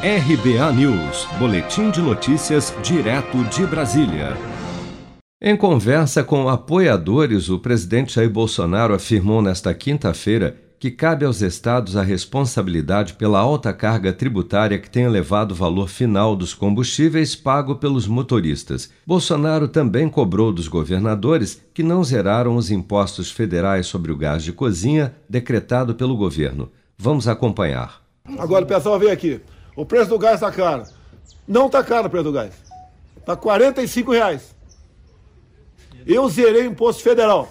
RBA 0.00 0.72
News, 0.74 1.26
Boletim 1.40 1.90
de 1.90 2.00
Notícias, 2.00 2.72
direto 2.84 3.42
de 3.46 3.66
Brasília. 3.66 4.36
Em 5.42 5.56
conversa 5.56 6.22
com 6.22 6.48
apoiadores, 6.48 7.48
o 7.48 7.58
presidente 7.58 8.14
Jair 8.14 8.30
Bolsonaro 8.30 8.94
afirmou 8.94 9.42
nesta 9.42 9.74
quinta-feira 9.74 10.56
que 10.78 10.92
cabe 10.92 11.24
aos 11.24 11.42
estados 11.42 11.96
a 11.96 12.02
responsabilidade 12.04 13.14
pela 13.14 13.40
alta 13.40 13.72
carga 13.72 14.12
tributária 14.12 14.78
que 14.78 14.88
tem 14.88 15.02
elevado 15.02 15.50
o 15.50 15.56
valor 15.56 15.88
final 15.88 16.36
dos 16.36 16.54
combustíveis 16.54 17.34
pago 17.34 17.74
pelos 17.74 18.06
motoristas. 18.06 18.92
Bolsonaro 19.04 19.66
também 19.66 20.08
cobrou 20.08 20.52
dos 20.52 20.68
governadores 20.68 21.60
que 21.74 21.82
não 21.82 22.04
zeraram 22.04 22.54
os 22.54 22.70
impostos 22.70 23.32
federais 23.32 23.88
sobre 23.88 24.12
o 24.12 24.16
gás 24.16 24.44
de 24.44 24.52
cozinha 24.52 25.16
decretado 25.28 25.96
pelo 25.96 26.16
governo. 26.16 26.70
Vamos 26.96 27.26
acompanhar. 27.26 28.00
Agora 28.38 28.64
o 28.64 28.68
pessoal 28.68 28.96
vem 28.96 29.10
aqui. 29.10 29.40
O 29.78 29.86
preço 29.86 30.10
do 30.10 30.18
gás 30.18 30.34
está 30.34 30.50
caro. 30.50 30.82
Não 31.46 31.66
está 31.66 31.84
caro 31.84 32.08
o 32.08 32.10
preço 32.10 32.24
do 32.24 32.32
gás. 32.32 32.52
Está 33.16 33.36
45 33.36 34.10
reais. 34.10 34.52
Eu 36.04 36.28
zerei 36.28 36.66
o 36.66 36.72
imposto 36.72 37.00
federal. 37.00 37.48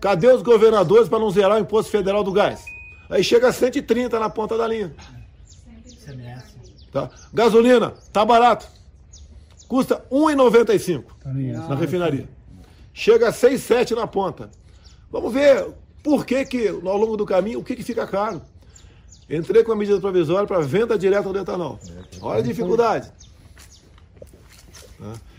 Cadê 0.00 0.26
os 0.26 0.42
governadores 0.42 1.08
para 1.08 1.20
não 1.20 1.30
zerar 1.30 1.56
o 1.58 1.60
imposto 1.60 1.92
federal 1.92 2.24
do 2.24 2.32
gás? 2.32 2.64
Aí 3.08 3.22
chega 3.22 3.46
a 3.46 3.52
130 3.52 4.18
na 4.18 4.28
ponta 4.28 4.58
da 4.58 4.66
linha. 4.66 4.92
Tá? 6.90 7.08
Gasolina, 7.32 7.94
tá 8.12 8.24
barato. 8.24 8.66
Custa 9.68 10.04
1,95 10.10 11.04
na 11.68 11.76
refinaria. 11.76 12.28
Chega 12.92 13.28
a 13.28 13.32
6,7 13.32 13.94
na 13.94 14.08
ponta. 14.08 14.50
Vamos 15.08 15.32
ver 15.32 15.68
por 16.02 16.26
que, 16.26 16.44
que 16.44 16.66
ao 16.66 16.96
longo 16.96 17.16
do 17.16 17.24
caminho, 17.24 17.60
o 17.60 17.64
que, 17.64 17.76
que 17.76 17.84
fica 17.84 18.08
caro. 18.08 18.42
Entrei 19.30 19.62
com 19.62 19.72
a 19.72 19.76
medida 19.76 20.00
provisória 20.00 20.46
para 20.46 20.60
venda 20.60 20.98
direta 20.98 21.32
do 21.32 21.38
etanol. 21.38 21.78
Olha 22.20 22.40
a 22.40 22.42
dificuldade. 22.42 23.10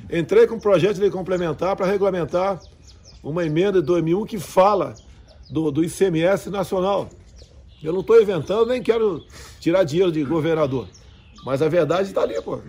Entrei 0.10 0.48
com 0.48 0.56
um 0.56 0.60
projeto 0.60 0.96
de 0.96 1.02
lei 1.02 1.12
complementar 1.12 1.76
para 1.76 1.86
regulamentar 1.86 2.60
uma 3.22 3.46
emenda 3.46 3.82
de 3.82 3.86
2001 3.86 4.26
que 4.26 4.40
fala 4.40 4.96
do, 5.50 5.70
do 5.72 5.84
ICMS 5.84 6.50
nacional. 6.50 7.10
Eu 7.84 7.92
não 7.92 8.00
estou 8.00 8.22
inventando, 8.22 8.68
nem 8.68 8.82
quero 8.82 9.24
tirar 9.60 9.84
dinheiro 9.84 10.12
de 10.12 10.24
governador. 10.24 10.88
Mas 11.44 11.62
a 11.62 11.68
verdade 11.68 12.10
está 12.10 12.22
ali, 12.22 12.40
pô. 12.42 12.60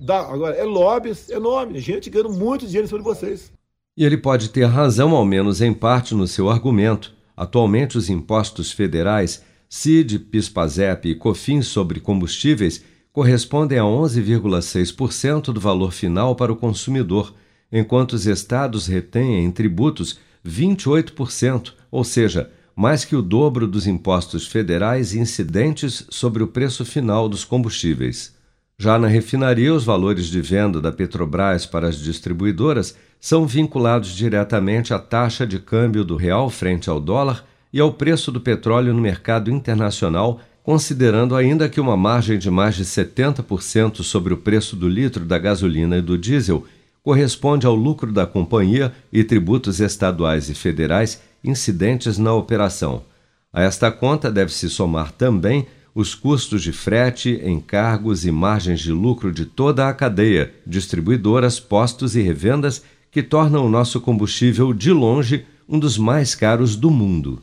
Dá. 0.00 0.20
Agora, 0.20 0.54
é 0.54 0.64
lobbies 0.64 1.28
enorme, 1.28 1.78
gente 1.80 2.08
ganhando 2.08 2.30
muito 2.30 2.66
dinheiro 2.66 2.88
sobre 2.88 3.04
vocês. 3.04 3.52
E 3.96 4.04
ele 4.04 4.16
pode 4.16 4.50
ter 4.50 4.64
razão, 4.64 5.14
ao 5.14 5.24
menos 5.24 5.60
em 5.60 5.74
parte, 5.74 6.14
no 6.14 6.26
seu 6.26 6.48
argumento. 6.48 7.12
Atualmente, 7.36 7.98
os 7.98 8.08
impostos 8.08 8.70
federais 8.70 9.42
CID, 9.68 10.18
PIS/PASEP 10.18 11.10
e 11.10 11.14
COFINS 11.14 11.66
sobre 11.66 12.00
combustíveis 12.00 12.82
correspondem 13.12 13.78
a 13.78 13.82
11,6% 13.82 15.52
do 15.52 15.60
valor 15.60 15.92
final 15.92 16.34
para 16.34 16.52
o 16.52 16.56
consumidor, 16.56 17.34
enquanto 17.70 18.14
os 18.14 18.26
estados 18.26 18.86
retêm 18.86 19.44
em 19.44 19.50
tributos 19.50 20.18
28%, 20.46 21.72
ou 21.90 22.04
seja, 22.04 22.50
mais 22.74 23.04
que 23.04 23.16
o 23.16 23.20
dobro 23.20 23.66
dos 23.66 23.86
impostos 23.86 24.46
federais 24.46 25.14
incidentes 25.14 26.06
sobre 26.08 26.42
o 26.42 26.46
preço 26.46 26.84
final 26.84 27.28
dos 27.28 27.44
combustíveis. 27.44 28.36
Já 28.78 28.96
na 28.98 29.08
refinaria, 29.08 29.74
os 29.74 29.84
valores 29.84 30.26
de 30.26 30.40
venda 30.40 30.80
da 30.80 30.92
Petrobras 30.92 31.66
para 31.66 31.88
as 31.88 31.98
distribuidoras 31.98 32.96
são 33.20 33.44
vinculados 33.44 34.14
diretamente 34.14 34.94
à 34.94 34.98
taxa 35.00 35.44
de 35.44 35.58
câmbio 35.58 36.04
do 36.04 36.14
real 36.14 36.48
frente 36.48 36.88
ao 36.88 37.00
dólar 37.00 37.44
e 37.72 37.80
ao 37.80 37.92
preço 37.92 38.32
do 38.32 38.40
petróleo 38.40 38.94
no 38.94 39.00
mercado 39.00 39.50
internacional, 39.50 40.40
considerando 40.62 41.34
ainda 41.34 41.68
que 41.68 41.80
uma 41.80 41.96
margem 41.96 42.38
de 42.38 42.50
mais 42.50 42.74
de 42.74 42.84
70% 42.84 44.02
sobre 44.02 44.34
o 44.34 44.36
preço 44.36 44.76
do 44.76 44.88
litro 44.88 45.24
da 45.24 45.38
gasolina 45.38 45.96
e 45.96 46.02
do 46.02 46.18
diesel 46.18 46.64
corresponde 47.02 47.66
ao 47.66 47.74
lucro 47.74 48.12
da 48.12 48.26
companhia 48.26 48.92
e 49.12 49.24
tributos 49.24 49.80
estaduais 49.80 50.50
e 50.50 50.54
federais 50.54 51.22
incidentes 51.42 52.18
na 52.18 52.34
operação. 52.34 53.02
A 53.50 53.62
esta 53.62 53.90
conta 53.90 54.30
deve-se 54.30 54.68
somar 54.68 55.12
também 55.12 55.66
os 55.94 56.14
custos 56.14 56.62
de 56.62 56.70
frete, 56.70 57.40
encargos 57.42 58.26
e 58.26 58.30
margens 58.30 58.80
de 58.80 58.92
lucro 58.92 59.32
de 59.32 59.46
toda 59.46 59.88
a 59.88 59.94
cadeia, 59.94 60.52
distribuidoras, 60.66 61.58
postos 61.58 62.14
e 62.14 62.20
revendas, 62.20 62.84
que 63.10 63.22
tornam 63.22 63.64
o 63.64 63.70
nosso 63.70 64.00
combustível, 64.00 64.74
de 64.74 64.92
longe, 64.92 65.46
um 65.68 65.78
dos 65.78 65.96
mais 65.96 66.34
caros 66.34 66.76
do 66.76 66.90
mundo. 66.90 67.42